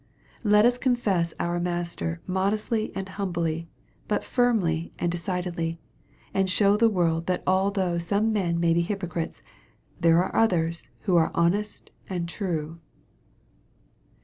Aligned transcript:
Let 0.43 0.65
us 0.65 0.79
con 0.79 0.95
fess 0.95 1.31
our 1.39 1.59
Master 1.59 2.21
modestly 2.25 2.91
and 2.95 3.07
humbly, 3.07 3.67
but 4.07 4.23
firmly 4.23 4.91
and 4.97 5.11
de 5.11 5.17
cidedly, 5.19 5.77
and 6.33 6.49
show 6.49 6.75
the 6.75 6.89
world 6.89 7.27
that 7.27 7.43
although 7.45 7.99
some 7.99 8.33
men 8.33 8.59
may 8.59 8.73
be 8.73 8.81
hypocrites, 8.81 9.43
there 9.99 10.23
are 10.23 10.35
others 10.35 10.89
who 11.01 11.17
are 11.17 11.29
honest 11.35 11.91
and 12.09 12.27
true. 12.27 12.79